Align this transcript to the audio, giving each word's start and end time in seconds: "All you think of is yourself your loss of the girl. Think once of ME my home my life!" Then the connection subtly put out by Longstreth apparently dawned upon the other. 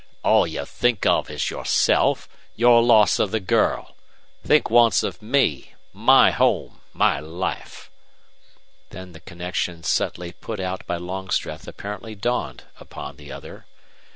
"All 0.23 0.47
you 0.47 0.65
think 0.65 1.05
of 1.05 1.29
is 1.29 1.51
yourself 1.51 2.27
your 2.55 2.81
loss 2.81 3.19
of 3.19 3.29
the 3.29 3.39
girl. 3.39 3.95
Think 4.43 4.71
once 4.71 5.03
of 5.03 5.21
ME 5.21 5.75
my 5.93 6.31
home 6.31 6.81
my 6.91 7.19
life!" 7.19 7.91
Then 8.89 9.11
the 9.11 9.19
connection 9.19 9.83
subtly 9.83 10.31
put 10.31 10.59
out 10.59 10.87
by 10.87 10.95
Longstreth 10.97 11.67
apparently 11.67 12.15
dawned 12.15 12.63
upon 12.79 13.17
the 13.17 13.31
other. 13.31 13.67